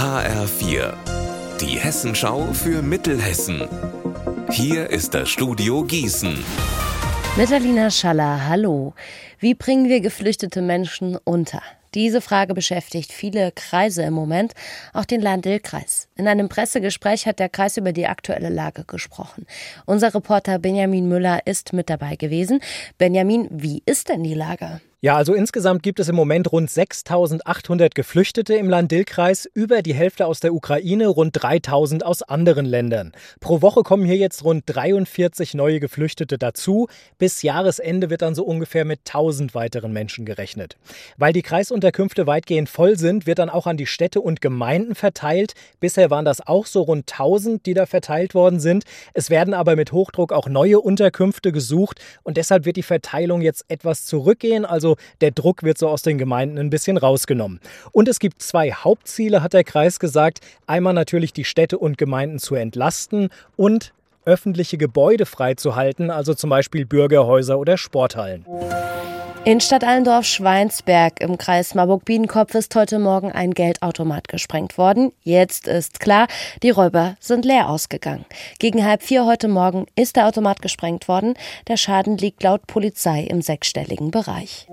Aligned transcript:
HR4, 0.00 0.94
die 1.60 1.78
Hessenschau 1.78 2.54
für 2.54 2.80
Mittelhessen. 2.80 3.68
Hier 4.50 4.88
ist 4.88 5.12
das 5.12 5.28
Studio 5.28 5.84
Gießen. 5.84 6.42
Mit 7.36 7.52
Alina 7.52 7.90
Schaller, 7.90 8.48
hallo. 8.48 8.94
Wie 9.40 9.52
bringen 9.52 9.90
wir 9.90 10.00
geflüchtete 10.00 10.62
Menschen 10.62 11.18
unter? 11.24 11.60
Diese 11.94 12.20
Frage 12.20 12.54
beschäftigt 12.54 13.12
viele 13.12 13.50
Kreise 13.52 14.02
im 14.02 14.14
Moment, 14.14 14.52
auch 14.92 15.04
den 15.04 15.20
Lahn-Dill-Kreis. 15.20 16.08
In 16.16 16.28
einem 16.28 16.48
Pressegespräch 16.48 17.26
hat 17.26 17.40
der 17.40 17.48
Kreis 17.48 17.76
über 17.76 17.92
die 17.92 18.06
aktuelle 18.06 18.48
Lage 18.48 18.84
gesprochen. 18.84 19.46
Unser 19.86 20.14
Reporter 20.14 20.58
Benjamin 20.60 21.08
Müller 21.08 21.46
ist 21.46 21.72
mit 21.72 21.90
dabei 21.90 22.14
gewesen. 22.14 22.60
Benjamin, 22.96 23.48
wie 23.50 23.82
ist 23.86 24.08
denn 24.08 24.22
die 24.22 24.34
Lage? 24.34 24.80
Ja, 25.02 25.16
also 25.16 25.32
insgesamt 25.32 25.82
gibt 25.82 25.98
es 25.98 26.10
im 26.10 26.14
Moment 26.14 26.52
rund 26.52 26.70
6800 26.70 27.94
Geflüchtete 27.94 28.52
im 28.56 28.68
Land-Dill-Kreis, 28.68 29.48
über 29.54 29.80
die 29.80 29.94
Hälfte 29.94 30.26
aus 30.26 30.40
der 30.40 30.52
Ukraine, 30.52 31.08
rund 31.08 31.42
3000 31.42 32.04
aus 32.04 32.20
anderen 32.20 32.66
Ländern. 32.66 33.12
Pro 33.40 33.62
Woche 33.62 33.82
kommen 33.82 34.04
hier 34.04 34.18
jetzt 34.18 34.44
rund 34.44 34.64
43 34.66 35.54
neue 35.54 35.80
Geflüchtete 35.80 36.36
dazu. 36.36 36.86
Bis 37.16 37.40
Jahresende 37.40 38.10
wird 38.10 38.20
dann 38.20 38.34
so 38.34 38.44
ungefähr 38.44 38.84
mit 38.84 39.00
1000 39.06 39.54
weiteren 39.54 39.90
Menschen 39.94 40.26
gerechnet. 40.26 40.76
Weil 41.16 41.32
die 41.32 41.40
Kreisunterkünfte 41.80 42.26
weitgehend 42.26 42.68
voll 42.68 42.98
sind, 42.98 43.26
wird 43.26 43.38
dann 43.38 43.48
auch 43.48 43.66
an 43.66 43.76
die 43.76 43.86
Städte 43.86 44.20
und 44.20 44.40
Gemeinden 44.40 44.94
verteilt. 44.94 45.54
Bisher 45.78 46.10
waren 46.10 46.24
das 46.24 46.46
auch 46.46 46.66
so 46.66 46.82
rund 46.82 47.10
1000, 47.10 47.64
die 47.64 47.74
da 47.74 47.86
verteilt 47.86 48.34
worden 48.34 48.60
sind. 48.60 48.84
Es 49.14 49.30
werden 49.30 49.54
aber 49.54 49.76
mit 49.76 49.92
Hochdruck 49.92 50.32
auch 50.32 50.48
neue 50.48 50.80
Unterkünfte 50.80 51.52
gesucht 51.52 52.00
und 52.22 52.36
deshalb 52.36 52.66
wird 52.66 52.76
die 52.76 52.82
Verteilung 52.82 53.40
jetzt 53.40 53.64
etwas 53.68 54.04
zurückgehen. 54.04 54.64
Also 54.64 54.80
also 54.80 54.96
der 55.20 55.30
Druck 55.30 55.62
wird 55.62 55.76
so 55.76 55.88
aus 55.88 56.00
den 56.00 56.16
Gemeinden 56.16 56.58
ein 56.58 56.70
bisschen 56.70 56.96
rausgenommen. 56.96 57.60
Und 57.92 58.08
es 58.08 58.18
gibt 58.18 58.40
zwei 58.40 58.72
Hauptziele, 58.72 59.42
hat 59.42 59.52
der 59.52 59.62
Kreis 59.62 60.00
gesagt. 60.00 60.40
Einmal 60.66 60.94
natürlich 60.94 61.34
die 61.34 61.44
Städte 61.44 61.78
und 61.78 61.98
Gemeinden 61.98 62.38
zu 62.38 62.54
entlasten 62.54 63.28
und 63.56 63.92
öffentliche 64.24 64.78
Gebäude 64.78 65.26
freizuhalten, 65.26 66.10
also 66.10 66.32
zum 66.32 66.48
Beispiel 66.48 66.86
Bürgerhäuser 66.86 67.58
oder 67.58 67.76
Sporthallen. 67.76 68.46
In 69.46 69.58
Stadt 69.58 69.84
Allendorf-Schweinsberg 69.84 71.22
im 71.22 71.38
Kreis 71.38 71.74
Marburg-Biedenkopf 71.74 72.54
ist 72.54 72.74
heute 72.76 72.98
Morgen 72.98 73.32
ein 73.32 73.52
Geldautomat 73.52 74.28
gesprengt 74.28 74.76
worden. 74.76 75.12
Jetzt 75.22 75.66
ist 75.66 75.98
klar, 75.98 76.26
die 76.62 76.68
Räuber 76.68 77.16
sind 77.20 77.46
leer 77.46 77.70
ausgegangen. 77.70 78.26
Gegen 78.58 78.84
halb 78.84 79.02
vier 79.02 79.24
heute 79.24 79.48
Morgen 79.48 79.86
ist 79.96 80.16
der 80.16 80.26
Automat 80.26 80.60
gesprengt 80.60 81.08
worden. 81.08 81.34
Der 81.68 81.78
Schaden 81.78 82.18
liegt 82.18 82.42
laut 82.42 82.66
Polizei 82.66 83.22
im 83.22 83.40
sechsstelligen 83.40 84.10
Bereich. 84.10 84.66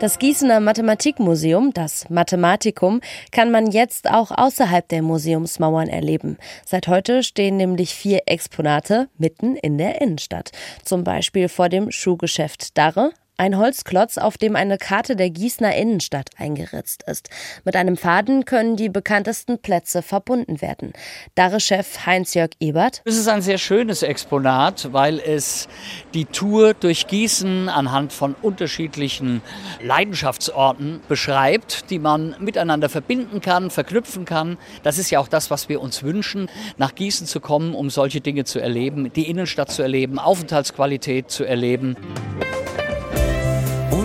Das 0.00 0.18
Gießener 0.18 0.58
Mathematikmuseum, 0.58 1.72
das 1.72 2.10
Mathematikum, 2.10 3.00
kann 3.30 3.52
man 3.52 3.70
jetzt 3.70 4.10
auch 4.10 4.32
außerhalb 4.32 4.88
der 4.88 5.02
Museumsmauern 5.02 5.88
erleben. 5.88 6.38
Seit 6.66 6.88
heute 6.88 7.22
stehen 7.22 7.56
nämlich 7.56 7.94
vier 7.94 8.22
Exponate 8.26 9.08
mitten 9.16 9.54
in 9.54 9.78
der 9.78 10.00
Innenstadt. 10.00 10.50
Zum 10.84 11.04
Beispiel 11.04 11.48
vor 11.48 11.68
dem 11.68 11.92
Schuhgeschäft 11.92 12.76
Darre, 12.76 13.12
ein 13.36 13.56
Holzklotz, 13.58 14.16
auf 14.18 14.38
dem 14.38 14.54
eine 14.54 14.78
Karte 14.78 15.16
der 15.16 15.30
Gießener 15.30 15.74
Innenstadt 15.74 16.30
eingeritzt 16.36 17.02
ist. 17.06 17.30
Mit 17.64 17.74
einem 17.74 17.96
Faden 17.96 18.44
können 18.44 18.76
die 18.76 18.88
bekanntesten 18.88 19.58
Plätze 19.58 20.02
verbunden 20.02 20.60
werden. 20.62 20.92
Darre-Chef 21.34 22.06
Heinz-Jörg 22.06 22.50
Ebert. 22.60 23.02
Es 23.04 23.16
ist 23.16 23.28
ein 23.28 23.42
sehr 23.42 23.58
schönes 23.58 24.02
Exponat, 24.02 24.92
weil 24.92 25.18
es 25.18 25.68
die 26.14 26.26
Tour 26.26 26.74
durch 26.74 27.08
Gießen 27.08 27.68
anhand 27.68 28.12
von 28.12 28.34
unterschiedlichen 28.40 29.42
Leidenschaftsorten 29.82 31.00
beschreibt, 31.08 31.90
die 31.90 31.98
man 31.98 32.36
miteinander 32.38 32.88
verbinden 32.88 33.40
kann, 33.40 33.70
verknüpfen 33.70 34.24
kann. 34.24 34.58
Das 34.84 34.98
ist 34.98 35.10
ja 35.10 35.18
auch 35.18 35.28
das, 35.28 35.50
was 35.50 35.68
wir 35.68 35.80
uns 35.80 36.02
wünschen, 36.04 36.48
nach 36.76 36.94
Gießen 36.94 37.26
zu 37.26 37.40
kommen, 37.40 37.74
um 37.74 37.90
solche 37.90 38.20
Dinge 38.20 38.44
zu 38.44 38.60
erleben, 38.60 39.12
die 39.12 39.28
Innenstadt 39.28 39.72
zu 39.72 39.82
erleben, 39.82 40.18
Aufenthaltsqualität 40.18 41.30
zu 41.30 41.44
erleben. 41.44 41.96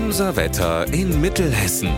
Unser 0.10 0.36
Wetter 0.36 0.92
in 0.92 1.22
Mittelhessen. 1.22 1.92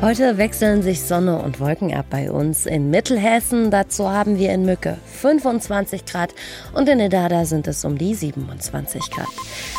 Heute 0.00 0.36
wechseln 0.36 0.82
sich 0.82 1.00
Sonne 1.00 1.38
und 1.38 1.60
Wolken 1.60 1.94
ab 1.94 2.06
bei 2.10 2.28
uns 2.28 2.66
in 2.66 2.90
Mittelhessen. 2.90 3.70
Dazu 3.70 4.10
haben 4.10 4.36
wir 4.36 4.52
in 4.52 4.64
Mücke 4.64 4.98
25 5.20 6.04
Grad 6.04 6.34
und 6.74 6.88
in 6.88 6.98
Edada 6.98 7.44
sind 7.44 7.68
es 7.68 7.84
um 7.84 7.96
die 7.96 8.16
27 8.16 9.00
Grad. 9.12 9.28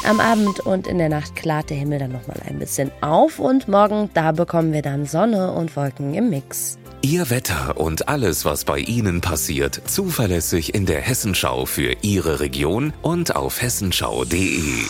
Am 0.08 0.22
Abend 0.22 0.62
und 0.62 0.88
in 0.88 0.98
der 0.98 1.10
Nacht 1.10 1.36
klart 1.36 1.72
der 1.72 1.76
Himmel 1.76 2.00
dann 2.00 2.14
nochmal 2.14 2.38
ein 2.48 2.58
bisschen 2.58 2.90
auf 3.02 3.38
und 3.40 3.68
morgen, 3.68 4.10
da 4.14 4.32
bekommen 4.32 4.72
wir 4.72 4.82
dann 4.82 5.06
Sonne 5.06 5.52
und 5.52 5.76
Wolken 5.76 6.14
im 6.14 6.30
Mix. 6.30 6.78
Ihr 7.02 7.30
Wetter 7.30 7.76
und 7.76 8.08
alles, 8.08 8.46
was 8.46 8.64
bei 8.64 8.80
Ihnen 8.80 9.20
passiert, 9.20 9.82
zuverlässig 9.88 10.74
in 10.74 10.86
der 10.86 11.02
Hessenschau 11.02 11.66
für 11.66 11.98
Ihre 12.02 12.40
Region 12.40 12.94
und 13.02 13.36
auf 13.36 13.62
hessenschau.de. 13.62 14.86